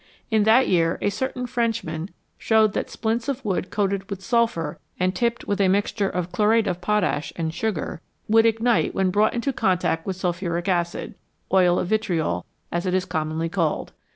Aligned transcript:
In 0.31 0.45
that 0.45 0.67
year 0.67 0.97
a 0.99 1.11
certain 1.11 1.45
Frenchman 1.45 2.09
showed 2.39 2.73
that 2.73 2.89
splints 2.89 3.27
of 3.29 3.45
wood 3.45 3.69
coated 3.69 4.09
with 4.09 4.23
sulphur 4.23 4.79
and 4.99 5.15
tipped 5.15 5.45
with 5.45 5.61
a 5.61 5.67
mixture 5.67 6.09
of 6.09 6.31
chlorate 6.31 6.65
of 6.65 6.81
potash 6.81 7.31
and 7.35 7.53
sugar 7.53 8.01
would 8.27 8.47
ignite 8.47 8.95
when 8.95 9.11
brought 9.11 9.35
into 9.35 9.53
contact 9.53 10.07
with 10.07 10.15
sulphuric 10.15 10.67
acid 10.67 11.13
oil 11.53 11.77
of 11.77 11.87
vitriol, 11.89 12.47
as 12.71 12.87
it 12.87 12.95
is 12.95 13.05
commonly 13.05 13.47
called. 13.47 13.93